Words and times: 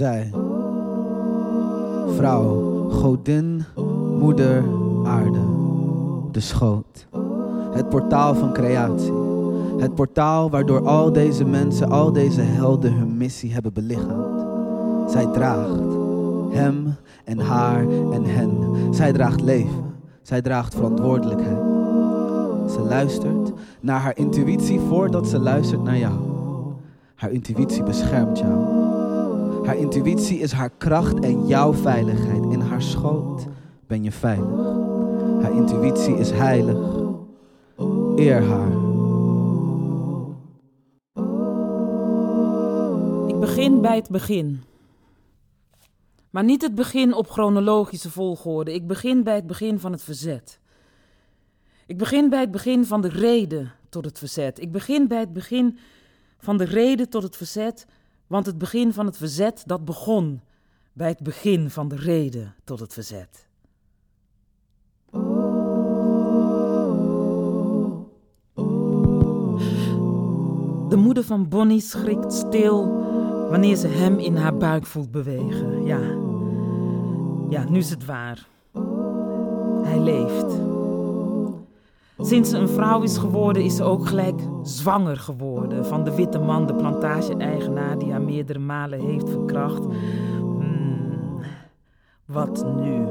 Zij, 0.00 0.30
vrouw, 2.16 2.88
godin, 2.90 3.64
moeder, 4.18 4.64
aarde, 5.04 5.40
de 6.30 6.40
schoot. 6.40 7.06
Het 7.72 7.88
portaal 7.88 8.34
van 8.34 8.52
creatie. 8.52 9.12
Het 9.78 9.94
portaal 9.94 10.50
waardoor 10.50 10.86
al 10.86 11.12
deze 11.12 11.44
mensen, 11.44 11.90
al 11.90 12.12
deze 12.12 12.40
helden 12.40 12.92
hun 12.92 13.16
missie 13.16 13.52
hebben 13.52 13.72
belichaamd. 13.72 15.10
Zij 15.10 15.26
draagt 15.26 15.80
hem 16.50 16.94
en 17.24 17.38
haar 17.38 17.88
en 18.12 18.24
hen. 18.24 18.58
Zij 18.94 19.12
draagt 19.12 19.40
leven. 19.40 19.84
Zij 20.22 20.42
draagt 20.42 20.74
verantwoordelijkheid. 20.74 21.60
Ze 22.70 22.80
luistert 22.88 23.52
naar 23.80 24.00
haar 24.00 24.16
intuïtie 24.16 24.80
voordat 24.80 25.28
ze 25.28 25.38
luistert 25.38 25.82
naar 25.82 25.98
jou. 25.98 26.14
Haar 27.14 27.30
intuïtie 27.30 27.82
beschermt 27.82 28.38
jou. 28.38 28.99
Haar 29.64 29.76
intuïtie 29.76 30.38
is 30.38 30.52
haar 30.52 30.70
kracht 30.70 31.20
en 31.20 31.46
jouw 31.46 31.72
veiligheid. 31.72 32.42
In 32.42 32.60
haar 32.60 32.82
schoot 32.82 33.46
ben 33.86 34.02
je 34.02 34.12
veilig. 34.12 34.58
Haar 35.42 35.52
intuïtie 35.52 36.16
is 36.16 36.30
heilig. 36.30 36.78
Eer 38.16 38.42
haar. 38.42 38.70
Ik 43.28 43.40
begin 43.40 43.80
bij 43.80 43.96
het 43.96 44.08
begin. 44.08 44.62
Maar 46.30 46.44
niet 46.44 46.62
het 46.62 46.74
begin 46.74 47.14
op 47.14 47.30
chronologische 47.30 48.10
volgorde. 48.10 48.74
Ik 48.74 48.86
begin 48.86 49.22
bij 49.22 49.34
het 49.34 49.46
begin 49.46 49.80
van 49.80 49.92
het 49.92 50.02
verzet. 50.02 50.60
Ik 51.86 51.98
begin 51.98 52.28
bij 52.28 52.40
het 52.40 52.50
begin 52.50 52.84
van 52.84 53.00
de 53.00 53.08
reden 53.08 53.72
tot 53.88 54.04
het 54.04 54.18
verzet. 54.18 54.60
Ik 54.60 54.72
begin 54.72 55.08
bij 55.08 55.18
het 55.18 55.32
begin 55.32 55.78
van 56.38 56.56
de 56.56 56.64
reden 56.64 57.08
tot 57.08 57.22
het 57.22 57.36
verzet, 57.36 57.86
want 58.30 58.46
het 58.46 58.58
begin 58.58 58.92
van 58.92 59.06
het 59.06 59.16
verzet 59.16 59.62
dat 59.66 59.84
begon 59.84 60.40
bij 60.92 61.08
het 61.08 61.18
begin 61.20 61.70
van 61.70 61.88
de 61.88 61.96
reden 61.96 62.54
tot 62.64 62.80
het 62.80 62.92
verzet. 62.92 63.48
De 70.88 70.96
moeder 70.96 71.24
van 71.24 71.48
Bonnie 71.48 71.80
schrikt 71.80 72.32
stil 72.32 72.98
wanneer 73.48 73.76
ze 73.76 73.86
hem 73.86 74.18
in 74.18 74.36
haar 74.36 74.56
buik 74.56 74.86
voelt 74.86 75.10
bewegen. 75.10 75.84
Ja, 75.84 76.00
ja, 77.48 77.70
nu 77.70 77.78
is 77.78 77.90
het 77.90 78.04
waar. 78.04 78.46
Hij 79.82 80.00
leeft. 80.00 80.79
Sinds 82.22 82.50
ze 82.50 82.58
een 82.58 82.68
vrouw 82.68 83.02
is 83.02 83.18
geworden, 83.18 83.62
is 83.62 83.76
ze 83.76 83.84
ook 83.84 84.06
gelijk 84.06 84.40
zwanger 84.62 85.16
geworden 85.16 85.86
van 85.86 86.04
de 86.04 86.14
witte 86.14 86.38
man, 86.38 86.66
de 86.66 86.74
plantage-eigenaar 86.74 87.98
die 87.98 88.10
haar 88.10 88.22
meerdere 88.22 88.58
malen 88.58 89.00
heeft 89.00 89.30
verkracht. 89.30 89.84
Hmm, 90.38 91.40
wat 92.24 92.66
nu? 92.76 93.06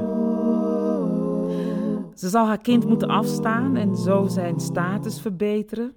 Ze 2.14 2.28
zal 2.28 2.46
haar 2.46 2.60
kind 2.60 2.86
moeten 2.86 3.08
afstaan 3.08 3.76
en 3.76 3.96
zo 3.96 4.26
zijn 4.26 4.60
status 4.60 5.20
verbeteren. 5.20 5.92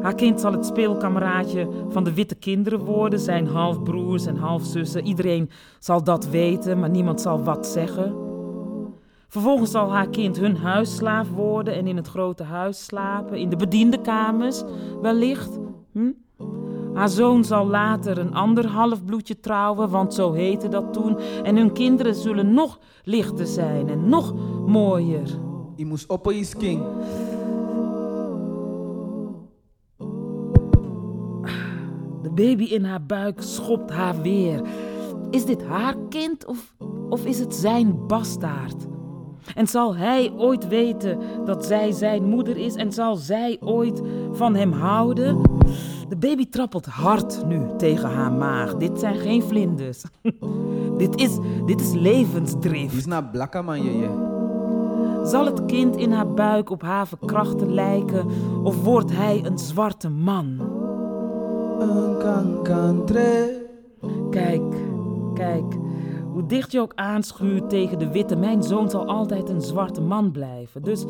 Haar 0.00 0.14
kind 0.14 0.40
zal 0.40 0.52
het 0.52 0.66
speelkameraadje 0.66 1.68
van 1.88 2.04
de 2.04 2.14
witte 2.14 2.34
kinderen 2.34 2.78
worden, 2.78 3.20
zijn 3.20 3.46
halfbroers 3.46 4.26
en 4.26 4.36
halfzussen. 4.36 5.06
Iedereen 5.06 5.50
zal 5.78 6.04
dat 6.04 6.28
weten, 6.28 6.78
maar 6.78 6.90
niemand 6.90 7.20
zal 7.20 7.42
wat 7.42 7.66
zeggen. 7.66 8.27
Vervolgens 9.28 9.70
zal 9.70 9.92
haar 9.92 10.08
kind 10.08 10.38
hun 10.38 10.56
huisslaaf 10.56 11.30
worden 11.30 11.74
en 11.74 11.86
in 11.86 11.96
het 11.96 12.08
grote 12.08 12.42
huis 12.42 12.84
slapen, 12.84 13.38
in 13.38 13.48
de 13.48 13.56
bediendenkamers 13.56 14.62
wellicht. 15.00 15.58
Hm? 15.92 16.12
Haar 16.94 17.08
zoon 17.08 17.44
zal 17.44 17.66
later 17.66 18.18
een 18.18 18.34
ander 18.34 18.66
halfbloedje 18.66 19.40
trouwen, 19.40 19.90
want 19.90 20.14
zo 20.14 20.32
heette 20.32 20.68
dat 20.68 20.92
toen. 20.92 21.18
En 21.42 21.56
hun 21.56 21.72
kinderen 21.72 22.14
zullen 22.14 22.54
nog 22.54 22.78
lichter 23.04 23.46
zijn 23.46 23.88
en 23.88 24.08
nog 24.08 24.34
mooier. 24.66 25.38
Je 25.76 25.86
moest 25.86 26.08
op 26.08 26.32
je 26.32 26.48
king. 26.58 26.82
De 32.22 32.30
baby 32.34 32.64
in 32.64 32.84
haar 32.84 33.02
buik 33.06 33.42
schopt 33.42 33.90
haar 33.90 34.22
weer. 34.22 34.62
Is 35.30 35.44
dit 35.44 35.64
haar 35.64 35.94
kind 36.08 36.46
of, 36.46 36.74
of 37.08 37.24
is 37.26 37.38
het 37.38 37.54
zijn 37.54 38.06
bastaard? 38.06 38.86
En 39.58 39.66
zal 39.66 39.96
hij 39.96 40.32
ooit 40.36 40.68
weten 40.68 41.18
dat 41.44 41.66
zij 41.66 41.92
zijn 41.92 42.24
moeder 42.24 42.56
is 42.56 42.74
en 42.74 42.92
zal 42.92 43.16
zij 43.16 43.56
ooit 43.60 44.02
van 44.32 44.54
hem 44.54 44.72
houden? 44.72 45.40
De 46.08 46.16
baby 46.16 46.48
trappelt 46.48 46.86
hard 46.86 47.46
nu 47.46 47.60
tegen 47.76 48.10
haar 48.10 48.32
maag. 48.32 48.76
Dit 48.76 48.98
zijn 48.98 49.16
geen 49.16 49.42
vlinders. 49.42 50.02
dit, 50.98 51.20
is, 51.20 51.38
dit 51.66 51.80
is 51.80 51.92
levensdrift. 51.92 52.94
Is 52.94 53.06
naar 53.06 53.24
blakka 53.24 53.62
man 53.62 53.82
je 53.82 53.98
je. 53.98 54.08
Zal 55.24 55.44
het 55.44 55.64
kind 55.66 55.96
in 55.96 56.12
haar 56.12 56.32
buik 56.32 56.70
op 56.70 56.82
haar 56.82 57.06
verkrachten 57.06 57.74
lijken 57.74 58.26
of 58.62 58.82
wordt 58.82 59.12
hij 59.12 59.40
een 59.44 59.58
zwarte 59.58 60.08
man? 60.08 60.60
Een 61.80 62.18
kankantre. 62.18 63.66
Kijk, 64.30 64.74
kijk. 65.34 65.87
Hoe 66.38 66.46
dicht 66.46 66.72
je 66.72 66.80
ook 66.80 66.92
aanschuurt 66.94 67.70
tegen 67.70 67.98
de 67.98 68.10
witte, 68.10 68.36
mijn 68.36 68.62
zoon 68.62 68.90
zal 68.90 69.06
altijd 69.06 69.48
een 69.48 69.60
zwarte 69.60 70.00
man 70.00 70.30
blijven. 70.30 70.82
Dus, 70.82 71.04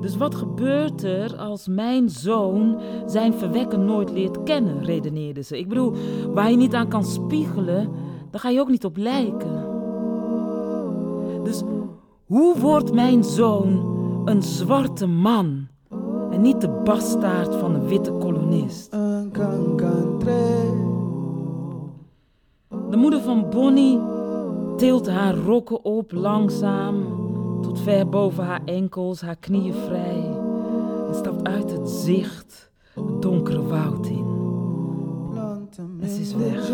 dus 0.00 0.16
wat 0.16 0.34
gebeurt 0.34 1.02
er 1.02 1.36
als 1.36 1.66
mijn 1.66 2.08
zoon 2.08 2.80
zijn 3.06 3.34
verwekken 3.34 3.84
nooit 3.84 4.10
leert 4.10 4.42
kennen, 4.42 4.84
redeneerde 4.84 5.42
ze. 5.42 5.58
Ik 5.58 5.68
bedoel, 5.68 5.92
waar 6.32 6.50
je 6.50 6.56
niet 6.56 6.74
aan 6.74 6.88
kan 6.88 7.04
spiegelen, 7.04 7.90
daar 8.30 8.40
ga 8.40 8.48
je 8.48 8.60
ook 8.60 8.68
niet 8.68 8.84
op 8.84 8.96
lijken. 8.96 9.66
Dus 11.44 11.62
hoe 12.24 12.58
wordt 12.58 12.92
mijn 12.92 13.24
zoon 13.24 13.96
een 14.24 14.42
zwarte 14.42 15.06
man 15.06 15.66
en 16.30 16.40
niet 16.40 16.60
de 16.60 16.80
bastaard 16.84 17.54
van 17.54 17.74
een 17.74 17.86
witte 17.86 18.12
kolonist? 18.12 18.90
De 22.90 22.96
moeder 22.96 23.20
van 23.20 23.46
Bonnie 23.50 24.16
tilt 24.78 25.08
haar 25.08 25.34
rokken 25.34 25.84
op 25.84 26.12
langzaam 26.12 26.96
tot 27.62 27.80
ver 27.80 28.08
boven 28.08 28.44
haar 28.44 28.60
enkels, 28.64 29.20
haar 29.20 29.36
knieën 29.36 29.74
vrij 29.74 30.22
en 31.08 31.14
stapt 31.14 31.48
uit 31.48 31.70
het 31.70 31.90
zicht 31.90 32.70
het 32.94 33.22
donkere 33.22 33.62
woud 33.62 34.06
in. 34.06 34.26
En 36.00 36.08
ze 36.08 36.20
is 36.20 36.34
weg. 36.34 36.64
Ze 36.64 36.72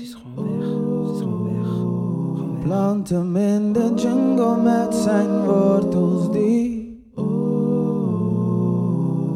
is 0.00 0.14
gewoon 0.14 0.58
weg. 0.58 0.68
Ze 0.88 1.12
is 1.12 1.14
gewoon 1.14 1.44
weg. 1.44 1.66
Gewoon. 1.66 2.58
Plant 2.62 3.08
hem 3.08 3.36
in 3.36 3.72
de 3.72 3.92
jungle 3.96 4.56
met 4.62 4.94
zijn 4.94 5.44
wortels 5.44 6.30
die. 6.30 7.02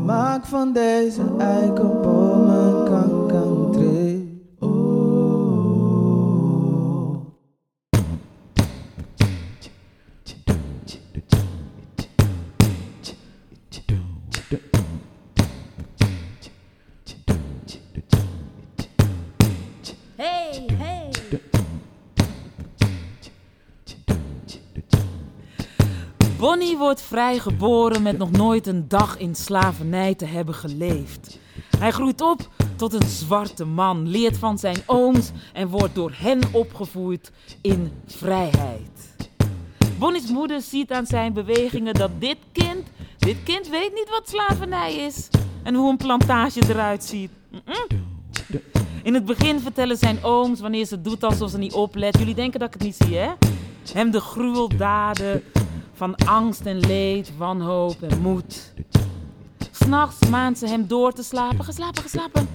Maak 0.05 0.45
van 0.45 0.73
deze 0.73 1.23
eikenboom 1.39 2.32
Bonnie 26.43 26.79
wordt 26.79 27.03
vrijgeboren 27.03 28.03
met 28.03 28.19
nog 28.19 28.31
nooit 28.31 28.67
een 28.67 28.89
dag 28.89 29.19
in 29.19 29.35
slavernij 29.35 30.15
te 30.15 30.25
hebben 30.25 30.55
geleefd. 30.55 31.39
Hij 31.79 31.91
groeit 31.91 32.21
op 32.21 32.49
tot 32.77 32.93
een 32.93 33.09
zwarte 33.09 33.65
man, 33.65 34.09
leert 34.09 34.39
van 34.39 34.59
zijn 34.59 34.77
ooms 34.87 35.31
en 35.53 35.69
wordt 35.69 35.95
door 35.95 36.13
hen 36.15 36.41
opgevoed 36.53 37.31
in 37.61 37.93
vrijheid. 38.07 39.17
Bonnie's 39.99 40.31
moeder 40.31 40.61
ziet 40.61 40.93
aan 40.93 41.07
zijn 41.07 41.33
bewegingen 41.33 41.95
dat 41.95 42.11
dit 42.19 42.39
kind, 42.53 42.87
dit 43.19 43.37
kind 43.45 43.69
weet 43.69 43.95
niet 43.95 44.09
wat 44.09 44.29
slavernij 44.29 44.95
is 44.95 45.29
en 45.63 45.75
hoe 45.75 45.91
een 45.91 45.97
plantage 45.97 46.61
eruit 46.69 47.05
ziet. 47.05 47.31
In 49.03 49.15
het 49.15 49.25
begin 49.25 49.61
vertellen 49.61 49.97
zijn 49.97 50.25
ooms, 50.25 50.61
wanneer 50.61 50.87
ze 50.87 51.01
doet 51.01 51.25
alsof 51.25 51.51
ze 51.51 51.59
niet 51.59 51.73
oplet. 51.73 52.19
Jullie 52.19 52.35
denken 52.35 52.61
dat 52.61 52.69
ik 52.69 52.75
het 52.75 52.83
niet 52.83 52.97
zie, 53.07 53.17
hè? 53.17 53.31
Hem 53.93 54.11
de 54.11 54.21
gruweldaden 54.21 55.43
van 55.93 56.15
angst 56.15 56.67
en 56.67 56.81
leed, 56.81 57.37
wanhoop 57.37 58.03
en 58.03 58.21
moed. 58.21 58.73
S'nachts 59.71 60.29
maand 60.29 60.59
ze 60.59 60.67
hem 60.67 60.87
door 60.87 61.13
te 61.13 61.23
slapen, 61.23 61.65
geslapen, 61.65 62.03
geslapen. 62.03 62.49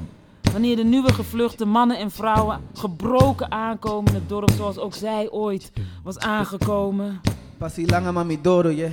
Wanneer 0.52 0.76
de 0.76 0.84
nieuwe 0.84 1.14
gevluchte 1.14 1.66
mannen 1.66 1.98
en 1.98 2.12
vrouwen 2.12 2.62
gebroken 2.74 3.52
aankomen 3.52 4.14
in 4.14 4.20
het 4.20 4.30
dorp 4.30 4.52
zoals 4.52 4.78
ook 4.78 4.94
zij 4.94 5.32
ooit 5.32 5.72
was 6.04 6.18
aangekomen. 6.18 7.22
Pasi 7.58 7.86
langa 7.86 8.12
mami 8.12 8.42
doro 8.42 8.70
je. 8.70 8.92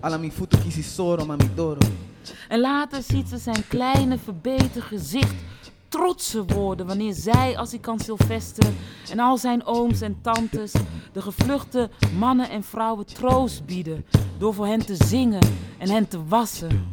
Ala 0.00 0.16
mi 0.16 0.30
futu 0.30 0.58
kisi 0.58 0.82
soro 0.82 1.26
mami 1.26 1.50
doro. 1.54 1.78
En 2.48 2.60
later 2.60 3.02
ziet 3.02 3.28
ze 3.28 3.38
zijn 3.38 3.66
kleine 3.68 4.18
verbeterd 4.18 4.84
gezicht 4.84 5.34
trotse 5.90 6.44
woorden 6.44 6.86
wanneer 6.86 7.14
zij, 7.14 7.58
als 7.58 7.74
ik 7.74 7.80
kan 7.80 7.98
en 9.10 9.18
al 9.18 9.38
zijn 9.38 9.64
ooms 9.64 10.00
en 10.00 10.16
tantes, 10.20 10.72
de 11.12 11.22
gevluchte 11.22 11.90
mannen 12.18 12.50
en 12.50 12.62
vrouwen 12.62 13.06
troost 13.06 13.64
bieden 13.66 14.04
door 14.38 14.54
voor 14.54 14.66
hen 14.66 14.86
te 14.86 14.96
zingen 15.04 15.40
en 15.78 15.90
hen 15.90 16.08
te 16.08 16.24
wassen. 16.24 16.86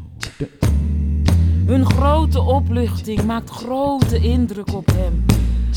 Hun 1.66 1.86
grote 1.86 2.42
opluchting 2.42 3.24
maakt 3.24 3.50
grote 3.50 4.18
indruk 4.18 4.74
op 4.74 4.86
hem. 4.94 5.26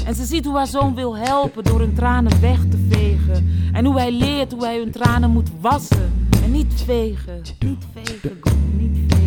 En 0.07 0.15
ze 0.15 0.25
ziet 0.25 0.45
hoe 0.45 0.57
haar 0.57 0.67
zoon 0.67 0.95
wil 0.95 1.17
helpen 1.17 1.65
door 1.65 1.81
hun 1.81 1.95
tranen 1.95 2.41
weg 2.41 2.59
te 2.71 2.87
vegen. 2.91 3.71
En 3.73 3.85
hoe 3.85 3.99
hij 3.99 4.13
leert 4.13 4.53
hoe 4.53 4.65
hij 4.65 4.79
hun 4.79 4.91
tranen 4.91 5.31
moet 5.31 5.51
wassen. 5.61 6.29
En 6.45 6.51
niet 6.51 6.83
vegen, 6.85 7.43
niet 7.59 7.85
vegen, 7.95 8.39
niet 8.77 9.13
vegen. 9.13 9.21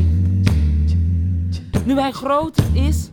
Nu 1.86 2.00
hij 2.00 2.12
groter 2.12 2.66
is, 2.74 3.10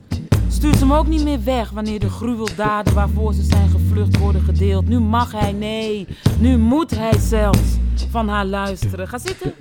stuurt 0.60 0.76
ze 0.76 0.84
hem 0.84 0.92
ook 0.92 1.06
niet 1.06 1.24
meer 1.24 1.44
weg 1.44 1.70
wanneer 1.70 2.00
de 2.00 2.10
gruweldaden 2.10 2.94
waarvoor 2.94 3.32
ze 3.34 3.42
zijn 3.42 3.68
gevlucht 3.68 4.18
worden 4.18 4.42
gedeeld. 4.42 4.88
Nu 4.88 4.98
mag 4.98 5.32
hij, 5.32 5.52
nee, 5.52 6.06
nu 6.38 6.58
moet 6.58 6.90
hij 6.90 7.18
zelfs 7.18 7.76
van 8.10 8.28
haar 8.28 8.46
luisteren. 8.46 9.08
Ga 9.08 9.18
zitten. 9.18 9.52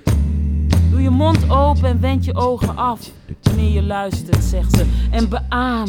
Doe 0.90 1.02
je 1.02 1.10
mond 1.10 1.50
open 1.50 1.84
en 1.84 2.00
wend 2.00 2.24
je 2.24 2.34
ogen 2.34 2.76
af 2.76 3.10
wanneer 3.42 3.70
je 3.70 3.82
luistert, 3.82 4.44
zegt 4.44 4.76
ze. 4.76 4.86
En 5.10 5.28
beaam, 5.28 5.88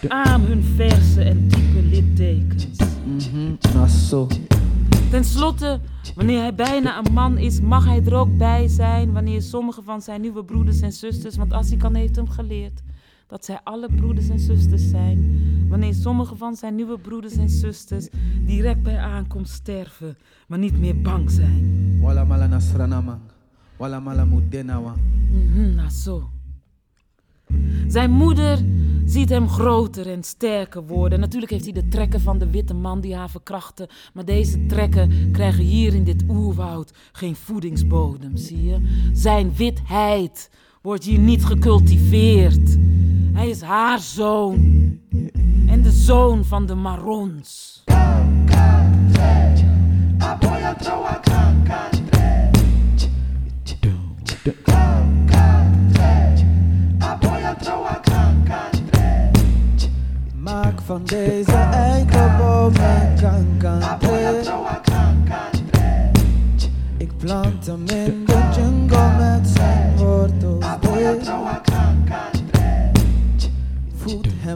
beaam 0.00 0.44
hun 0.44 0.64
verse 0.76 1.22
en 1.22 1.48
diepe 1.48 1.82
littekens. 1.82 2.66
Mhm, 3.04 3.88
zo. 3.88 4.26
Ten 5.10 5.24
slotte, 5.24 5.80
wanneer 6.14 6.40
hij 6.40 6.54
bijna 6.54 6.98
een 6.98 7.12
man 7.12 7.38
is, 7.38 7.60
mag 7.60 7.84
hij 7.84 8.02
er 8.04 8.14
ook 8.14 8.36
bij 8.36 8.68
zijn 8.68 9.12
wanneer 9.12 9.42
sommige 9.42 9.82
van 9.82 10.02
zijn 10.02 10.20
nieuwe 10.20 10.44
broeders 10.44 10.80
en 10.80 10.92
zusters, 10.92 11.36
want 11.36 11.52
Asikan 11.52 11.94
heeft 11.94 12.16
hem 12.16 12.28
geleerd 12.28 12.82
dat 13.28 13.44
zij 13.44 13.60
alle 13.64 13.88
broeders 13.96 14.28
en 14.28 14.38
zusters 14.38 14.88
zijn, 14.88 15.40
wanneer 15.68 15.94
sommige 15.94 16.36
van 16.36 16.56
zijn 16.56 16.74
nieuwe 16.74 16.98
broeders 16.98 17.36
en 17.36 17.48
zusters 17.48 18.08
direct 18.46 18.82
bij 18.82 18.98
aankomst 18.98 19.52
sterven, 19.52 20.16
maar 20.46 20.58
niet 20.58 20.78
meer 20.78 21.00
bang 21.00 21.30
zijn. 21.30 21.98
Wala 22.00 22.24
mala 22.24 22.46
nasrana 22.46 23.00
man. 23.00 23.20
Wala 23.76 24.00
mala 24.00 24.24
mudenawa. 24.24 24.94
Mhm, 25.30 25.74
nou 25.74 25.90
zo. 25.90 26.30
Zijn 27.86 28.10
moeder 28.10 28.64
ziet 29.04 29.28
hem 29.28 29.48
groter 29.48 30.06
en 30.10 30.22
sterker 30.22 30.86
worden. 30.86 31.20
Natuurlijk 31.20 31.52
heeft 31.52 31.64
hij 31.64 31.72
de 31.72 31.88
trekken 31.88 32.20
van 32.20 32.38
de 32.38 32.50
witte 32.50 32.74
man 32.74 33.00
die 33.00 33.14
haar 33.14 33.30
verkrachten. 33.30 33.86
Maar 34.14 34.24
deze 34.24 34.66
trekken 34.66 35.30
krijgen 35.32 35.64
hier 35.64 35.94
in 35.94 36.04
dit 36.04 36.24
oerwoud 36.28 36.92
geen 37.12 37.36
voedingsbodem, 37.36 38.36
zie 38.36 38.64
je? 38.64 39.08
Zijn 39.12 39.54
witheid 39.54 40.50
wordt 40.82 41.04
hier 41.04 41.18
niet 41.18 41.44
gecultiveerd. 41.44 42.78
Hij 43.38 43.48
is 43.48 43.60
haar 43.60 43.98
zoon. 43.98 44.54
En 45.68 45.82
de 45.82 45.90
zoon 45.90 46.44
van 46.44 46.66
de 46.66 46.74
Marons. 46.74 47.84
Maak 60.34 60.80
van 60.80 61.04
deze 61.04 61.52
eikenboom. 61.52 62.72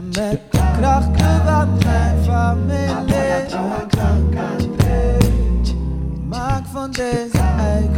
Met 0.03 0.39
krachten 0.49 1.41
van 1.45 1.77
mijn 1.85 2.23
familie. 2.23 2.81
Maak 6.27 6.65
van 6.71 6.91
deze 6.91 7.37
een 7.37 7.91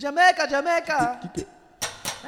Jamaica, 0.03 0.49
Jamaica. 0.51 1.33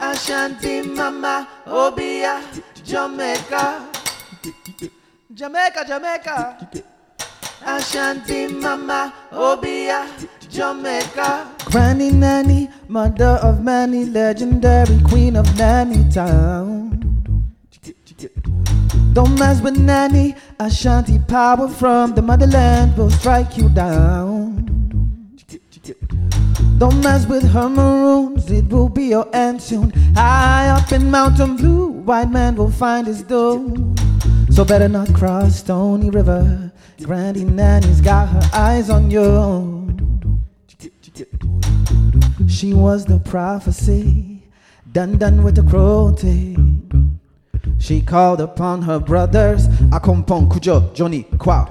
Ashanti 0.01 0.83
Mama, 0.83 1.49
Obia, 1.67 2.39
Jamaica. 2.85 3.91
Jamaica, 5.35 5.85
Jamaica. 5.85 6.71
Ashanti 7.67 8.47
Mama, 8.47 9.13
Obia, 9.33 10.07
Jamaica. 10.49 11.51
Granny 11.65 12.13
Nanny, 12.13 12.71
mother 12.87 13.41
of 13.43 13.65
many, 13.65 14.05
legendary 14.05 15.01
queen 15.09 15.35
of 15.35 15.45
Nanny 15.59 16.09
Town. 16.13 16.95
Don't 19.15 19.37
mess 19.37 19.61
with 19.61 19.77
Nanny, 19.77 20.37
Ashanti 20.61 21.19
power 21.27 21.67
from 21.67 22.15
the 22.15 22.23
motherland 22.23 22.97
will 22.97 23.11
strike 23.11 23.57
you 23.57 23.69
down. 23.69 24.34
Don't 26.85 27.03
mess 27.03 27.27
with 27.27 27.51
her 27.53 27.71
maroons, 27.71 28.51
it 28.51 28.69
will 28.69 28.91
be 28.91 29.05
your 29.05 29.27
end 29.35 29.63
soon. 29.63 29.91
High 30.15 30.69
up 30.69 30.93
in 30.93 31.11
Mountain 31.11 31.57
Blue, 31.57 31.87
white 31.87 32.31
man 32.31 32.57
will 32.57 32.71
find 32.71 33.07
his 33.07 33.23
doom. 33.23 33.97
So 34.51 34.67
better 34.67 34.87
not 34.87 35.15
cross 35.15 35.57
Stony 35.57 36.11
River. 36.11 36.71
Granny 37.03 37.45
Nanny's 37.45 38.03
got 38.03 38.29
her 38.29 38.51
eyes 38.53 38.91
on 38.91 39.11
you. 39.11 39.97
She 42.49 42.75
was 42.75 43.07
the 43.07 43.19
prophecy, 43.19 44.43
done 44.93 45.17
done 45.17 45.43
with 45.43 45.55
the 45.55 45.63
cruelty. 45.63 46.55
She 47.79 48.03
called 48.03 48.43
upon 48.43 48.83
her 48.83 49.01
brothers, 49.01 49.69
Akompon, 49.89 50.51
Kujo, 50.51 50.95
Johnny, 50.95 51.23
Kwa. 51.39 51.67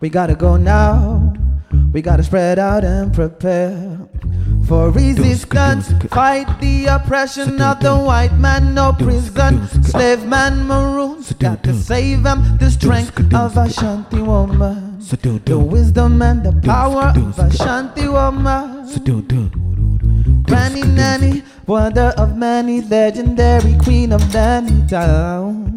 We 0.00 0.08
gotta 0.08 0.34
go 0.34 0.56
now. 0.56 1.34
We 1.92 2.02
gotta 2.02 2.24
spread 2.24 2.58
out 2.58 2.82
and 2.82 3.14
prepare 3.14 4.08
for 4.66 4.90
resistance. 4.90 5.92
Fight 6.10 6.46
the 6.60 6.86
oppression 6.86 7.60
of 7.60 7.80
the 7.80 7.94
white 7.96 8.34
man, 8.38 8.74
no 8.74 8.92
prison. 8.92 9.66
Slave 9.82 10.24
man, 10.26 10.66
maroons. 10.66 11.32
Got 11.34 11.62
to 11.64 11.74
save 11.74 12.22
them. 12.22 12.56
The 12.58 12.70
strength 12.70 13.18
of 13.34 13.56
Ashanti 13.56 14.20
woman. 14.20 14.98
The 15.00 15.58
wisdom 15.58 16.22
and 16.22 16.42
the 16.42 16.52
power 16.66 17.12
of 17.16 17.38
Ashanti 17.38 18.08
woman. 18.08 18.88
Granny 20.44 20.82
Nanny, 20.82 21.42
wonder 21.66 22.12
of 22.16 22.36
many, 22.36 22.80
legendary 22.82 23.76
queen 23.82 24.12
of 24.12 24.20
Danny 24.30 24.86
Town. 24.88 25.74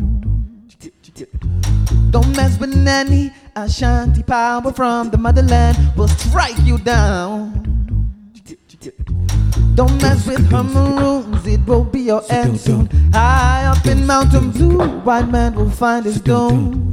Don't 2.12 2.36
mess 2.36 2.60
with 2.60 2.76
Nanny, 2.76 3.34
Ashanti 3.56 4.24
power 4.24 4.72
from 4.72 5.10
the 5.10 5.18
motherland 5.18 5.78
will 5.96 6.08
strike 6.08 6.58
you 6.64 6.78
down. 6.78 7.57
Don't 9.78 10.02
mess 10.02 10.26
with 10.26 10.50
her 10.50 10.64
maroons, 10.64 11.46
it 11.46 11.64
will 11.68 11.84
be 11.84 12.00
your 12.00 12.24
end 12.32 12.60
soon. 12.60 12.88
High 13.14 13.66
up 13.66 13.86
in 13.86 14.08
Mountain 14.08 14.50
Blue, 14.50 14.80
white 15.02 15.30
man 15.30 15.54
will 15.54 15.70
find 15.70 16.04
his 16.04 16.20
doom. 16.20 16.92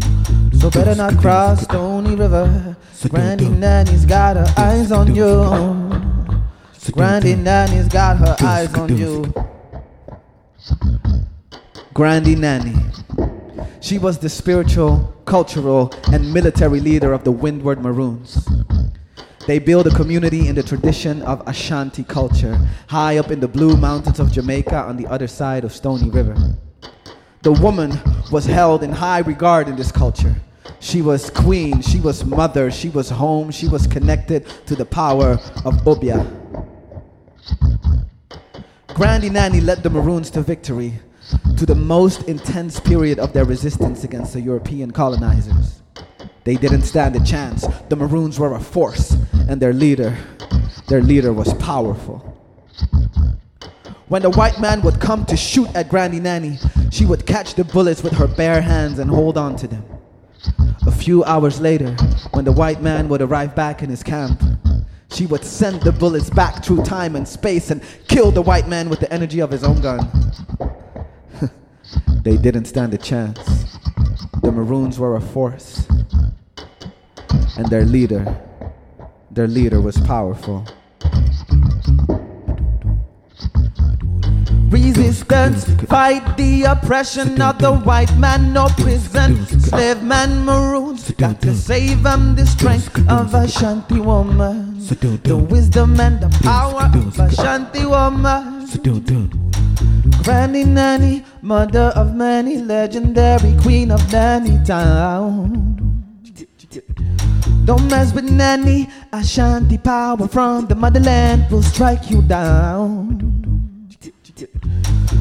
So 0.60 0.68
better 0.68 0.94
not 0.94 1.16
cross 1.16 1.62
Stony 1.62 2.14
River. 2.14 2.76
Granny 3.08 3.48
Nanny's 3.48 4.04
got 4.04 4.36
her 4.36 4.46
eyes 4.58 4.92
on 4.92 5.14
you. 5.14 5.24
Granny 6.92 7.36
Nanny's 7.36 7.88
got 7.88 8.18
her 8.18 8.36
eyes 8.42 8.74
on 8.74 8.94
you. 8.98 9.32
Grandy 11.94 12.34
Nanny. 12.34 12.76
She 13.80 13.96
was 13.96 14.18
the 14.18 14.28
spiritual, 14.28 15.16
cultural, 15.24 15.90
and 16.12 16.34
military 16.34 16.80
leader 16.80 17.14
of 17.14 17.24
the 17.24 17.32
Windward 17.32 17.80
Maroons. 17.80 18.46
They 19.46 19.58
build 19.58 19.86
a 19.86 19.90
community 19.90 20.48
in 20.48 20.54
the 20.54 20.62
tradition 20.62 21.20
of 21.22 21.46
Ashanti 21.46 22.02
culture, 22.02 22.58
high 22.88 23.18
up 23.18 23.30
in 23.30 23.40
the 23.40 23.48
blue 23.48 23.76
mountains 23.76 24.18
of 24.18 24.32
Jamaica 24.32 24.76
on 24.76 24.96
the 24.96 25.06
other 25.06 25.26
side 25.26 25.64
of 25.64 25.72
Stony 25.72 26.08
River. 26.08 26.34
The 27.42 27.52
woman 27.52 28.00
was 28.32 28.46
held 28.46 28.82
in 28.82 28.90
high 28.90 29.18
regard 29.18 29.68
in 29.68 29.76
this 29.76 29.92
culture. 29.92 30.34
She 30.80 31.02
was 31.02 31.28
queen, 31.28 31.82
she 31.82 32.00
was 32.00 32.24
mother, 32.24 32.70
she 32.70 32.88
was 32.88 33.10
home, 33.10 33.50
she 33.50 33.68
was 33.68 33.86
connected 33.86 34.46
to 34.66 34.74
the 34.74 34.86
power 34.86 35.32
of 35.64 35.74
Obia. 35.84 36.24
Grandy 38.94 39.28
Nanny 39.28 39.60
led 39.60 39.82
the 39.82 39.90
Maroons 39.90 40.30
to 40.30 40.40
victory, 40.40 40.94
to 41.58 41.66
the 41.66 41.74
most 41.74 42.22
intense 42.28 42.80
period 42.80 43.18
of 43.18 43.34
their 43.34 43.44
resistance 43.44 44.04
against 44.04 44.32
the 44.32 44.40
European 44.40 44.90
colonizers. 44.90 45.82
They 46.44 46.56
didn't 46.56 46.82
stand 46.82 47.16
a 47.16 47.24
chance. 47.24 47.66
The 47.88 47.96
Maroons 47.96 48.38
were 48.38 48.54
a 48.54 48.60
force, 48.60 49.16
and 49.48 49.60
their 49.60 49.72
leader, 49.72 50.16
their 50.88 51.00
leader 51.00 51.32
was 51.32 51.54
powerful. 51.54 52.18
When 54.08 54.20
the 54.20 54.30
white 54.30 54.60
man 54.60 54.82
would 54.82 55.00
come 55.00 55.24
to 55.26 55.36
shoot 55.36 55.68
at 55.74 55.88
Granny 55.88 56.20
Nanny, 56.20 56.58
she 56.90 57.06
would 57.06 57.24
catch 57.24 57.54
the 57.54 57.64
bullets 57.64 58.02
with 58.02 58.12
her 58.12 58.26
bare 58.26 58.60
hands 58.60 58.98
and 58.98 59.10
hold 59.10 59.38
on 59.38 59.56
to 59.56 59.66
them. 59.66 59.84
A 60.86 60.92
few 60.92 61.24
hours 61.24 61.60
later, 61.60 61.96
when 62.32 62.44
the 62.44 62.52
white 62.52 62.82
man 62.82 63.08
would 63.08 63.22
arrive 63.22 63.56
back 63.56 63.82
in 63.82 63.88
his 63.88 64.02
camp, 64.02 64.42
she 65.10 65.24
would 65.24 65.44
send 65.44 65.80
the 65.80 65.92
bullets 65.92 66.28
back 66.28 66.62
through 66.62 66.82
time 66.82 67.16
and 67.16 67.26
space 67.26 67.70
and 67.70 67.82
kill 68.08 68.30
the 68.30 68.42
white 68.42 68.68
man 68.68 68.90
with 68.90 69.00
the 69.00 69.10
energy 69.10 69.40
of 69.40 69.50
his 69.50 69.64
own 69.64 69.80
gun. 69.80 70.00
they 72.22 72.36
didn't 72.36 72.66
stand 72.66 72.92
a 72.92 72.98
chance. 72.98 73.38
The 74.42 74.52
Maroons 74.52 74.98
were 74.98 75.16
a 75.16 75.20
force, 75.20 75.86
and 77.56 77.66
their 77.68 77.84
leader, 77.84 78.24
their 79.30 79.46
leader 79.46 79.80
was 79.80 79.98
powerful. 80.00 80.66
Resistance, 84.70 85.64
fight 85.86 86.36
the 86.36 86.64
oppression 86.64 87.40
of 87.40 87.58
the 87.58 87.72
white 87.72 88.12
man, 88.16 88.52
no 88.52 88.66
prison. 88.78 89.46
Slave 89.60 90.02
man, 90.02 90.44
maroons, 90.44 91.12
got 91.12 91.40
to 91.42 91.54
save 91.54 92.02
them 92.02 92.34
the 92.34 92.44
strength 92.44 92.98
of 93.08 93.34
a 93.34 93.46
shanty 93.46 94.00
woman. 94.00 94.80
The 94.80 95.36
wisdom 95.36 96.00
and 96.00 96.20
the 96.20 96.28
power 96.42 96.90
of 96.92 97.18
a 97.18 97.30
shanty 97.30 97.86
woman. 97.86 98.66
Granny 100.24 100.64
Nanny, 100.64 101.24
mother 101.42 101.92
of 101.94 102.14
many, 102.14 102.58
legendary 102.58 103.54
queen 103.62 103.90
of 103.90 104.12
Nanny 104.12 104.58
Town. 104.64 105.74
Don't 107.64 107.88
mess 107.88 108.12
with 108.12 108.30
Nanny, 108.30 108.88
Ashanti 109.12 109.78
power 109.78 110.28
from 110.28 110.66
the 110.66 110.74
motherland 110.74 111.50
will 111.50 111.62
strike 111.62 112.10
you 112.10 112.20
down. 112.22 113.18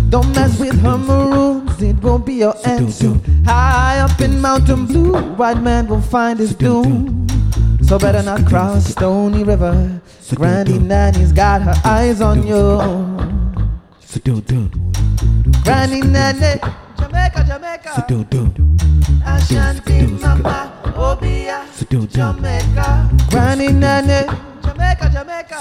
Don't 0.10 0.30
mess 0.36 0.60
with 0.60 0.80
her 0.82 0.98
maroons, 0.98 1.82
it 1.82 1.96
won't 2.04 2.26
be 2.26 2.34
your 2.36 2.56
end 2.66 2.94
soon. 2.94 3.20
High 3.46 4.00
up 4.00 4.20
in 4.20 4.42
Mountain 4.42 4.86
Blue, 4.88 5.14
white 5.36 5.62
man 5.62 5.88
will 5.88 6.02
find 6.02 6.38
his 6.38 6.54
doom. 6.54 7.28
So 7.84 7.98
better 7.98 8.22
not 8.24 8.46
cross 8.46 8.86
Stony 8.88 9.44
River. 9.44 10.02
Granny 10.36 10.80
Nanny's 10.80 11.32
got 11.32 11.62
her 11.62 11.76
eyes 11.86 12.22
on 12.22 12.46
you. 12.46 12.78
Granny 15.64 16.02
Nanny, 16.02 16.60
Jamaica, 16.98 17.46
Jamaica. 17.48 18.06
Ashanti 19.26 20.08
Mama, 20.08 20.73
Obia, 21.24 21.64
Jamaica. 22.10 23.10
Granny 23.30 23.72
Nanny, 23.72 24.28
Jamaica, 24.62 25.10
Jamaica. 25.10 25.58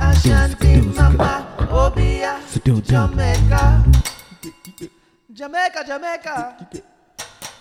Ashanti 0.00 0.80
Mama, 0.80 1.46
Obia, 1.68 2.40
Jamaica. 2.82 3.84
Jamaica, 5.32 5.84
Jamaica. 5.84 5.84
Jamaica, 5.84 6.56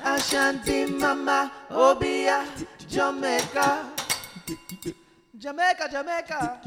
Ashanti 0.03 0.85
Mama, 0.97 1.51
Obia, 1.71 2.45
Jamaica. 2.87 3.85
Jamaica, 5.37 5.89
Jamaica. 5.91 6.61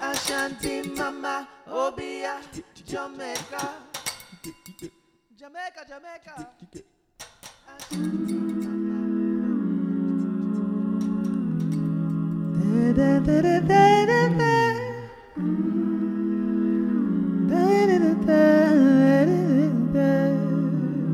Ashanti 0.00 0.82
Mama, 0.94 1.48
Obia, 1.68 2.40
Jamaica. 2.86 3.68
Jamaica, 5.36 5.84
Jamaica. 5.88 6.48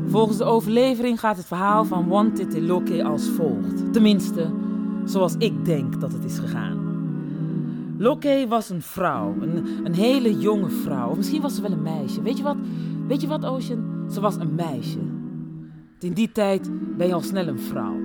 Volgens 0.07 0.37
de 0.37 0.43
overlevering 0.43 1.19
gaat 1.19 1.37
het 1.37 1.45
verhaal 1.45 1.85
van 1.85 2.07
Wanted 2.07 2.61
Loke 2.61 3.03
als 3.03 3.29
volgt. 3.29 3.93
Tenminste, 3.93 4.49
zoals 5.05 5.35
ik 5.37 5.65
denk 5.65 6.01
dat 6.01 6.11
het 6.11 6.23
is 6.23 6.39
gegaan. 6.39 6.77
Loke 7.97 8.45
was 8.49 8.69
een 8.69 8.81
vrouw, 8.81 9.35
een, 9.41 9.65
een 9.83 9.93
hele 9.93 10.39
jonge 10.39 10.69
vrouw. 10.69 11.09
Of 11.09 11.17
misschien 11.17 11.41
was 11.41 11.55
ze 11.55 11.61
wel 11.61 11.71
een 11.71 11.81
meisje. 11.81 12.21
Weet 12.21 12.37
je 12.37 12.43
wat, 12.43 12.57
weet 13.07 13.21
je 13.21 13.27
wat 13.27 13.45
Ocean? 13.45 14.05
Ze 14.11 14.19
was 14.21 14.35
een 14.35 14.55
meisje. 14.55 14.99
In 15.99 16.13
die 16.13 16.31
tijd 16.31 16.69
ben 16.97 17.07
je 17.07 17.13
al 17.13 17.21
snel 17.21 17.47
een 17.47 17.59
vrouw. 17.59 17.98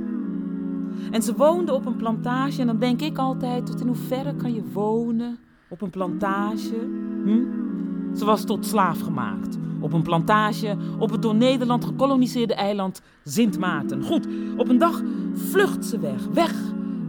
En 1.10 1.22
ze 1.22 1.34
woonde 1.34 1.72
op 1.74 1.86
een 1.86 1.96
plantage 1.96 2.60
en 2.60 2.66
dan 2.66 2.78
denk 2.78 3.00
ik 3.00 3.18
altijd, 3.18 3.66
tot 3.66 3.80
in 3.80 3.86
hoeverre 3.86 4.34
kan 4.34 4.54
je 4.54 4.62
wonen 4.72 5.38
op 5.68 5.82
een 5.82 5.90
plantage? 5.90 6.88
Hm? 7.24 7.42
Ze 8.16 8.24
was 8.24 8.44
tot 8.44 8.66
slaaf 8.66 9.00
gemaakt. 9.00 9.58
Op 9.80 9.92
een 9.92 10.02
plantage 10.02 10.76
op 10.98 11.10
het 11.10 11.22
door 11.22 11.34
Nederland 11.34 11.84
gekoloniseerde 11.84 12.54
eiland 12.54 13.02
Sint 13.24 13.58
Maarten. 13.58 14.02
Goed, 14.02 14.26
op 14.56 14.68
een 14.68 14.78
dag 14.78 15.02
vlucht 15.32 15.84
ze 15.84 15.98
weg. 15.98 16.26
Weg, 16.32 16.54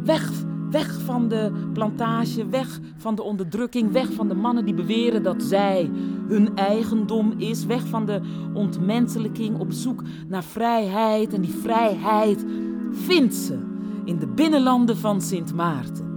weg, 0.03 0.31
weg 0.71 1.01
van 1.01 1.27
de 1.27 1.51
plantage, 1.73 2.47
weg 2.47 2.79
van 2.97 3.15
de 3.15 3.23
onderdrukking, 3.23 3.91
weg 3.91 4.13
van 4.13 4.27
de 4.27 4.35
mannen 4.35 4.65
die 4.65 4.73
beweren 4.73 5.23
dat 5.23 5.43
zij 5.43 5.91
hun 6.27 6.55
eigendom 6.55 7.33
is, 7.37 7.65
weg 7.65 7.87
van 7.87 8.05
de 8.05 8.21
ontmenselijking 8.53 9.59
op 9.59 9.71
zoek 9.71 10.01
naar 10.27 10.43
vrijheid. 10.43 11.33
En 11.33 11.41
die 11.41 11.55
vrijheid 11.61 12.45
vindt 12.91 13.35
ze 13.35 13.74
in 14.05 14.19
de 14.19 14.27
binnenlanden 14.27 14.97
van 14.97 15.21
Sint 15.21 15.53
Maarten. 15.53 16.13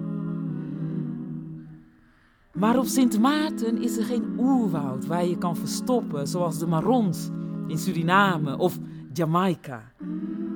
Maar 2.52 2.78
op 2.78 2.84
Sint 2.84 3.20
Maarten 3.20 3.82
is 3.82 3.96
er 3.96 4.04
geen 4.04 4.34
oerwoud 4.38 5.06
waar 5.06 5.26
je 5.26 5.38
kan 5.38 5.56
verstoppen, 5.56 6.26
zoals 6.28 6.58
de 6.58 6.66
Marons 6.66 7.28
in 7.66 7.78
Suriname 7.78 8.58
of 8.58 8.78
Jamaica. 9.12 9.82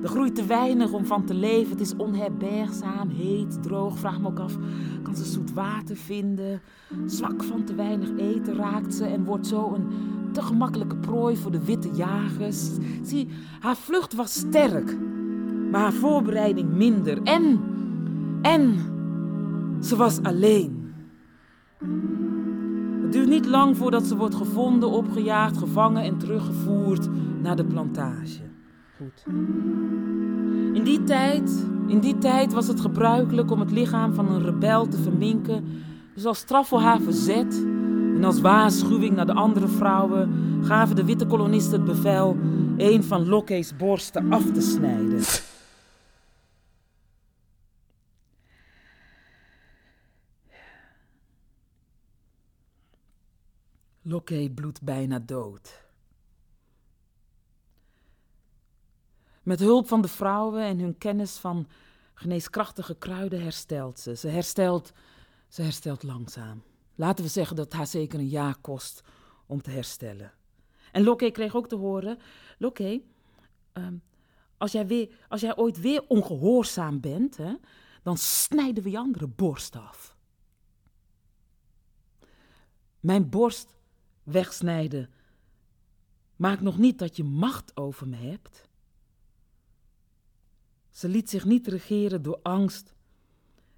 Er 0.03 0.09
groeit 0.09 0.35
te 0.35 0.45
weinig 0.45 0.91
om 0.91 1.05
van 1.05 1.25
te 1.25 1.33
leven. 1.33 1.71
Het 1.71 1.81
is 1.81 1.95
onherbergzaam, 1.95 3.09
heet, 3.09 3.63
droog. 3.63 3.97
Vraag 3.97 4.19
me 4.19 4.27
ook 4.27 4.39
af, 4.39 4.57
kan 5.03 5.15
ze 5.15 5.25
zoet 5.25 5.53
water 5.53 5.95
vinden? 5.95 6.61
Zwak 7.05 7.43
van 7.43 7.63
te 7.63 7.75
weinig 7.75 8.09
eten 8.17 8.55
raakt 8.55 8.93
ze 8.93 9.05
en 9.05 9.25
wordt 9.25 9.47
zo 9.47 9.73
een 9.73 9.87
te 10.31 10.41
gemakkelijke 10.41 10.95
prooi 10.95 11.37
voor 11.37 11.51
de 11.51 11.65
witte 11.65 11.89
jagers. 11.93 12.69
Zie, 13.03 13.29
haar 13.59 13.77
vlucht 13.77 14.13
was 14.13 14.33
sterk, 14.33 14.97
maar 15.73 15.81
haar 15.81 15.93
voorbereiding 15.93 16.73
minder. 16.73 17.23
En, 17.23 17.59
en, 18.41 18.75
ze 19.81 19.95
was 19.95 20.21
alleen. 20.21 20.93
Het 23.01 23.11
duurt 23.11 23.27
niet 23.27 23.45
lang 23.45 23.77
voordat 23.77 24.05
ze 24.05 24.15
wordt 24.15 24.35
gevonden, 24.35 24.89
opgejaagd, 24.89 25.57
gevangen 25.57 26.03
en 26.03 26.17
teruggevoerd 26.17 27.07
naar 27.41 27.55
de 27.55 27.65
plantage. 27.65 28.41
Goed. 28.97 29.23
In 30.73 30.81
die 30.83 31.03
tijd, 31.03 31.65
in 31.87 31.99
die 31.99 32.17
tijd 32.17 32.53
was 32.53 32.67
het 32.67 32.81
gebruikelijk 32.81 33.51
om 33.51 33.59
het 33.59 33.71
lichaam 33.71 34.13
van 34.13 34.31
een 34.31 34.43
rebel 34.43 34.87
te 34.87 34.97
verminken. 34.97 35.65
Dus 36.13 36.25
als 36.25 36.37
straf 36.37 36.67
voor 36.67 36.79
haar 36.79 37.01
verzet 37.01 37.65
en 38.15 38.23
als 38.23 38.41
waarschuwing 38.41 39.15
naar 39.15 39.25
de 39.25 39.33
andere 39.33 39.67
vrouwen 39.67 40.31
gaven 40.61 40.95
de 40.95 41.05
witte 41.05 41.25
kolonisten 41.25 41.81
het 41.81 41.85
bevel 41.85 42.37
een 42.77 43.03
van 43.03 43.27
Loke's 43.27 43.75
borsten 43.77 44.31
af 44.31 44.51
te 44.51 44.61
snijden. 44.61 45.21
Loke 54.13 54.51
bloedt 54.55 54.81
bijna 54.81 55.19
dood. 55.19 55.81
Met 59.43 59.59
hulp 59.59 59.87
van 59.87 60.01
de 60.01 60.07
vrouwen 60.07 60.63
en 60.63 60.79
hun 60.79 60.97
kennis 60.97 61.37
van 61.37 61.67
geneeskrachtige 62.13 62.95
kruiden 62.95 63.41
herstelt 63.41 63.99
ze. 63.99 64.15
Ze 64.15 64.27
herstelt, 64.27 64.93
ze 65.47 65.61
herstelt 65.61 66.03
langzaam. 66.03 66.63
Laten 66.95 67.23
we 67.23 67.29
zeggen 67.29 67.55
dat 67.55 67.65
het 67.65 67.73
haar 67.73 67.87
zeker 67.87 68.19
een 68.19 68.27
jaar 68.27 68.57
kost 68.61 69.03
om 69.45 69.61
te 69.61 69.69
herstellen. 69.69 70.31
En 70.91 71.03
Lokke 71.03 71.31
kreeg 71.31 71.55
ook 71.55 71.67
te 71.67 71.75
horen: 71.75 72.19
Lokke, 72.57 73.03
ehm, 73.71 73.95
als, 74.57 74.71
jij 74.71 74.87
weer, 74.87 75.09
als 75.27 75.41
jij 75.41 75.57
ooit 75.57 75.79
weer 75.79 76.03
ongehoorzaam 76.07 76.99
bent, 76.99 77.37
hè, 77.37 77.55
dan 78.03 78.17
snijden 78.17 78.83
we 78.83 78.89
je 78.89 78.97
andere 78.97 79.27
borst 79.27 79.75
af. 79.75 80.15
Mijn 82.99 83.29
borst 83.29 83.75
wegsnijden 84.23 85.09
maakt 86.35 86.61
nog 86.61 86.77
niet 86.77 86.99
dat 86.99 87.17
je 87.17 87.23
macht 87.23 87.77
over 87.77 88.07
me 88.07 88.15
hebt. 88.15 88.69
Ze 90.89 91.07
liet 91.07 91.29
zich 91.29 91.45
niet 91.45 91.67
regeren 91.67 92.21
door 92.21 92.39
angst 92.41 92.93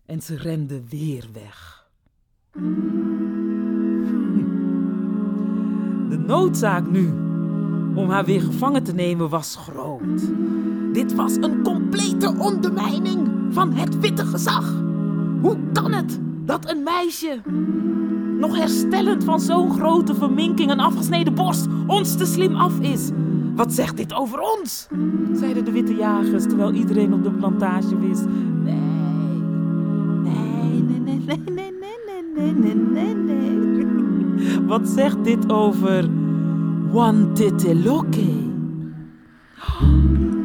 en 0.05 0.21
ze 0.21 0.35
rende 0.35 0.87
weer 0.87 1.29
weg. 1.33 1.89
De 6.09 6.17
noodzaak 6.17 6.89
nu 6.89 7.07
om 7.95 8.09
haar 8.09 8.25
weer 8.25 8.41
gevangen 8.41 8.83
te 8.83 8.93
nemen 8.93 9.29
was 9.29 9.55
groot. 9.55 10.33
Dit 10.93 11.15
was 11.15 11.35
een 11.35 11.63
complete 11.63 12.35
ondermijning 12.37 13.29
van 13.53 13.73
het 13.73 13.99
witte 13.99 14.25
gezag. 14.25 14.71
Hoe 15.41 15.57
kan 15.73 15.93
het 15.93 16.19
dat 16.45 16.69
een 16.69 16.83
meisje, 16.83 17.41
nog 18.39 18.57
herstellend 18.57 19.23
van 19.23 19.39
zo'n 19.39 19.71
grote 19.71 20.15
verminking 20.15 20.71
en 20.71 20.79
afgesneden 20.79 21.33
borst, 21.33 21.67
ons 21.87 22.17
te 22.17 22.25
slim 22.25 22.55
af 22.55 22.79
is? 22.79 23.09
Wat 23.55 23.73
zegt 23.73 23.97
dit 23.97 24.13
over 24.13 24.39
ons? 24.39 24.87
zeiden 25.33 25.65
de 25.65 25.71
witte 25.71 25.95
jagers 25.95 26.43
terwijl 26.43 26.73
iedereen 26.73 27.13
op 27.13 27.23
de 27.23 27.31
plantage 27.31 27.99
wist. 27.99 28.25
Nee, 28.63 28.75
nee, 30.23 30.99
nee, 30.99 30.99
nee, 30.99 31.19
nee, 31.25 31.41
nee, 31.55 31.71
nee, 32.35 32.53
nee, 32.53 32.75
nee, 32.75 33.15
nee, 33.15 33.15
nee. 33.15 33.55
Wat 34.67 34.87
zegt 34.87 35.23
dit 35.23 35.51
over 35.51 36.09
Wantiteloke? 36.91 38.43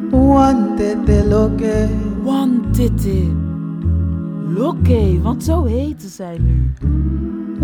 Wantiteloke. 0.09 1.89
Wantiteloke, 2.23 5.19
want 5.21 5.43
zo 5.43 5.63
heten 5.63 6.09
zij 6.09 6.37
nu. 6.37 6.71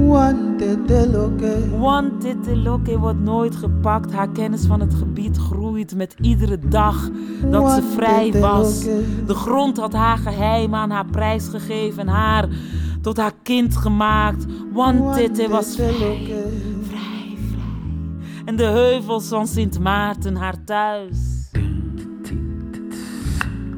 Wantiteloke. 0.06 1.77
Wantiteloke 1.77 3.00
wordt 3.00 3.20
nooit 3.20 3.56
gepakt. 3.56 4.12
Haar 4.12 4.30
kennis 4.30 4.66
van 4.66 4.80
het 4.80 4.94
gebied 4.94 5.38
groeit 5.38 5.96
met 5.96 6.16
iedere 6.22 6.60
dag 6.60 7.10
dat 7.46 7.72
ze 7.72 7.94
vrij 7.96 8.32
was. 8.39 8.84
De 9.25 9.34
grond 9.34 9.77
had 9.77 9.94
haar 9.94 10.18
geheim 10.18 10.75
aan 10.75 10.89
haar 10.89 11.06
prijs 11.06 11.48
gegeven 11.48 12.00
en 12.00 12.08
haar 12.08 12.48
tot 13.01 13.18
haar 13.18 13.34
kind 13.44 13.77
gemaakt. 13.77 14.46
Wantite 14.74 15.50
was 15.50 15.75
vrij, 15.75 15.94
vrij, 15.94 16.24
vrij. 16.82 17.38
En 18.46 18.56
de 18.56 18.66
heuvels 18.66 19.27
van 19.27 19.48
Sint 19.48 19.80
Maarten 19.80 20.36
haar 20.36 20.63
thuis. 20.63 21.37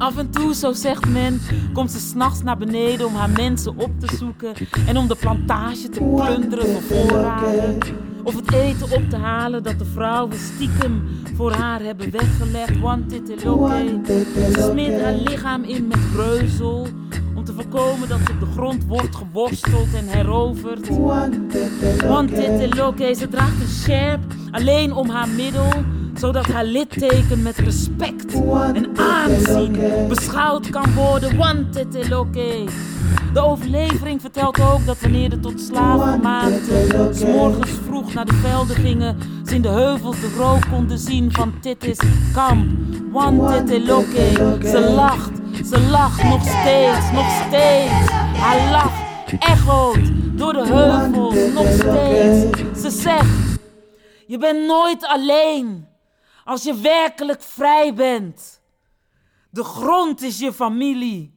Af 0.00 0.16
en 0.16 0.30
toe, 0.30 0.54
zo 0.54 0.72
zegt 0.72 1.08
men, 1.08 1.40
komt 1.72 1.90
ze 1.90 1.98
s'nachts 1.98 2.42
naar 2.42 2.56
beneden 2.56 3.06
om 3.06 3.14
haar 3.14 3.30
mensen 3.30 3.76
op 3.76 3.90
te 4.00 4.16
zoeken 4.16 4.54
en 4.86 4.96
om 4.96 5.08
de 5.08 5.16
plantage 5.16 5.88
te 5.88 6.00
plunderen 6.00 6.66
voor 6.66 6.82
voorraden. 6.82 7.78
Of 8.24 8.36
het 8.36 8.52
eten 8.52 8.96
op 8.96 9.10
te 9.10 9.16
halen 9.16 9.62
dat 9.62 9.78
de 9.78 9.84
vrouwen 9.84 10.38
stiekem 10.38 11.02
voor 11.36 11.52
haar 11.52 11.82
hebben 11.82 12.10
weggelegd. 12.10 12.78
Wantiteloke. 12.78 14.00
Ze 14.52 14.68
smeert 14.70 15.02
haar 15.02 15.14
lichaam 15.14 15.62
in 15.62 15.86
met 15.86 16.12
breuzel 16.12 16.86
om 17.34 17.44
te 17.44 17.52
voorkomen 17.52 18.08
dat 18.08 18.18
ze 18.26 18.32
op 18.32 18.40
de 18.40 18.52
grond 18.52 18.84
wordt 18.84 19.16
geworsteld 19.16 19.94
en 19.94 20.06
heroverd. 20.06 20.88
Wantiteloke. 22.06 23.14
Ze 23.14 23.28
draagt 23.28 23.60
een 23.60 23.68
sjerp 23.68 24.20
alleen 24.50 24.92
om 24.92 25.08
haar 25.08 25.28
middel 25.28 25.68
zodat 26.20 26.46
haar 26.46 26.64
litteken 26.64 27.42
met 27.42 27.58
respect 27.58 28.34
en 28.74 28.96
aanzien 28.96 29.76
beschouwd 30.08 30.70
kan 30.70 30.94
worden. 30.94 31.36
Wantiteloke. 31.36 32.64
De 33.32 33.40
overlevering 33.40 34.20
vertelt 34.20 34.60
ook 34.60 34.86
dat 34.86 35.00
wanneer 35.00 35.30
de 35.30 35.40
tot 35.40 35.60
slavenmaakten 35.60 37.14
s 37.14 37.24
morgens 37.24 37.70
vroeg 37.86 38.14
naar 38.14 38.24
de 38.24 38.34
velden 38.34 38.76
gingen, 38.76 39.18
ze 39.46 39.54
in 39.54 39.62
de 39.62 39.68
heuvels 39.68 40.20
de 40.20 40.34
rook 40.36 40.66
konden 40.70 40.98
zien 40.98 41.32
van 41.32 41.52
Titis 41.60 41.98
kamp. 42.32 42.70
Wantiteloke. 43.12 44.58
Ze 44.62 44.90
lacht, 44.94 45.30
ze 45.66 45.80
lacht 45.90 46.22
nog 46.22 46.42
steeds, 46.42 47.12
nog 47.12 47.30
steeds. 47.46 48.10
Haar 48.36 48.70
lach 48.70 49.00
echoot 49.38 50.10
door 50.32 50.52
de 50.52 50.66
heuvels, 50.66 51.52
nog 51.54 51.66
steeds. 51.66 52.60
Ze 52.82 52.90
zegt, 52.90 53.58
je 54.26 54.38
bent 54.38 54.66
nooit 54.66 55.06
alleen. 55.06 55.89
Als 56.50 56.62
je 56.62 56.74
werkelijk 56.74 57.42
vrij 57.42 57.94
bent. 57.94 58.60
De 59.50 59.64
grond 59.64 60.22
is 60.22 60.38
je 60.38 60.52
familie. 60.52 61.34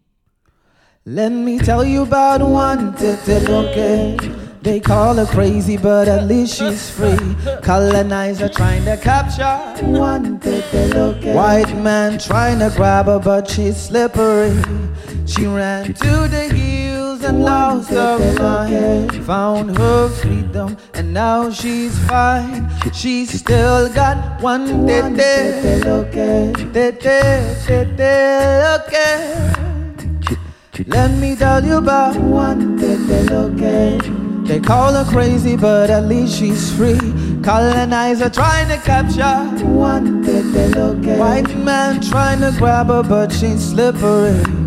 Let 1.04 1.32
me 1.32 1.58
tell 1.58 1.88
you 1.88 2.08
about 2.12 2.41
one 2.41 2.93
Titeloke. 2.93 4.15
They 4.62 4.80
call 4.80 5.15
her 5.15 5.26
crazy, 5.26 5.78
but 5.78 6.08
at 6.08 6.23
least 6.23 6.56
she's 6.56 6.89
free. 6.89 7.36
Colonizer 7.62 8.49
trying 8.49 8.86
to 8.86 8.95
capture 8.95 9.60
one. 9.86 10.39
White 11.34 11.76
man 11.82 12.17
trying 12.17 12.60
to 12.60 12.69
grab 12.76 13.06
her, 13.06 13.19
but 13.19 13.49
she's 13.49 13.78
slippery. 13.78 14.56
She 15.26 15.45
ran 15.45 15.93
to 15.93 16.28
the 16.28 16.49
hills 16.54 16.72
and 17.23 17.43
lost 17.43 17.89
her 17.89 18.17
mind. 18.38 19.25
Found 19.25 19.77
her 19.77 20.09
freedom, 20.09 20.77
and 20.93 21.13
now 21.13 21.49
she's 21.49 21.97
fine. 22.07 22.69
She's 22.93 23.39
still 23.39 23.88
got 23.93 24.41
one 24.41 24.67
Titeloke. 24.88 26.53
Titeloke. 26.73 27.63
Let 30.88 31.12
me 31.19 31.36
tell 31.36 31.63
you 31.63 31.77
about 31.77 32.15
one 32.17 32.77
Titeloke. 32.79 34.47
They 34.47 34.59
call 34.59 34.93
her 34.93 35.05
crazy, 35.09 35.55
but 35.55 35.89
at 35.89 36.05
least 36.05 36.38
she's 36.38 36.75
free. 36.75 36.99
Colonizer 37.41 38.29
trying 38.29 38.67
to 38.67 38.77
capture 38.83 39.65
one. 39.65 40.23
White 41.17 41.55
man 41.57 42.01
trying 42.01 42.41
to 42.41 42.51
grab 42.57 42.88
her, 42.88 43.03
but 43.03 43.31
she's 43.31 43.69
slippery. 43.69 44.62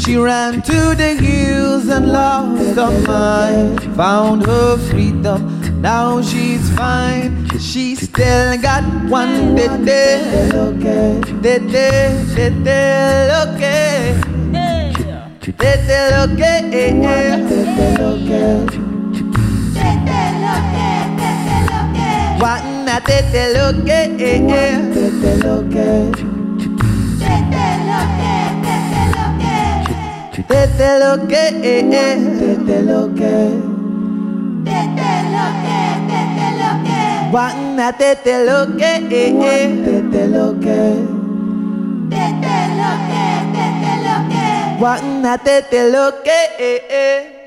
She 0.00 0.16
ran 0.16 0.62
to 0.62 0.94
the 0.94 1.14
hills 1.14 1.86
and 1.88 2.10
lost 2.10 2.74
her 2.74 2.90
mind. 3.06 3.82
Found 3.96 4.46
her 4.46 4.78
freedom, 4.88 5.40
now 5.82 6.22
she's 6.22 6.70
fine. 6.70 7.46
She 7.58 7.96
still 7.96 8.56
got 8.62 8.82
one 9.10 9.54
day, 9.54 9.68
day, 9.84 10.50
okay. 10.54 11.20
Day, 11.42 11.58
day, 11.58 12.24
day, 12.34 12.50
day, 12.64 13.30
okay. 13.44 14.16
Day, 14.50 15.76
day, 15.86 16.08
okay. 16.24 16.60
Day, 16.70 16.92
day, 16.96 17.12
okay. 17.12 18.64
One 22.40 22.86
day, 23.04 23.20
day, 23.32 23.52
okay. 23.68 24.08
One 24.08 24.24
day, 24.96 25.40
okay. 25.44 26.49
Desde 30.50 30.98
lo 30.98 31.28
que 31.28 31.52
Desde 31.62 32.82
lo 32.82 33.14
que 33.14 33.34
Desde 34.66 35.12
lo 35.34 35.46
que 35.62 35.78
Desde 36.10 36.48
lo 36.58 36.70
que 36.82 37.00
Juana 37.30 37.92
desde 37.92 38.44
lo 38.44 38.76
que 38.76 38.92
Desde 39.08 40.26
lo 40.26 40.58
que 40.58 40.80
Desde 42.10 42.58
lo 42.78 42.90
que 43.06 43.24
Desde 43.54 43.92
lo 44.06 44.16
que 44.28 44.78
Juana 44.80 45.36
desde 45.36 45.92
lo 45.92 46.22
que 46.24 47.39